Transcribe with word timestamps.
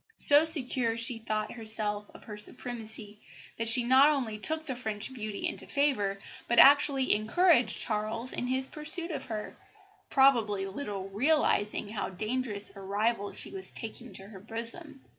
So 0.17 0.45
secure 0.45 0.97
she 0.97 1.19
thought 1.19 1.51
herself 1.51 2.09
of 2.15 2.23
her 2.23 2.35
supremacy 2.35 3.21
that 3.59 3.67
she 3.67 3.83
not 3.83 4.09
only 4.09 4.39
took 4.39 4.65
the 4.65 4.75
French 4.75 5.13
beauty 5.13 5.47
into 5.47 5.67
favour, 5.67 6.17
but 6.47 6.57
actually 6.57 7.13
encouraged 7.13 7.77
Charles 7.77 8.33
in 8.33 8.47
his 8.47 8.65
pursuit 8.65 9.11
of 9.11 9.25
her, 9.27 9.55
probably 10.09 10.65
little 10.65 11.09
realising 11.09 11.89
how 11.89 12.09
dangerous 12.09 12.71
a 12.75 12.79
rival 12.81 13.31
she 13.33 13.51
was 13.51 13.69
taking 13.69 14.11
to 14.13 14.23
her 14.29 14.39
bosom. 14.39 15.05